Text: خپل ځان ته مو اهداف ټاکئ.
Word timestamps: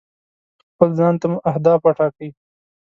خپل 0.71 0.89
ځان 0.99 1.13
ته 1.21 1.25
مو 1.31 1.37
اهداف 1.49 1.79
ټاکئ. 1.97 2.29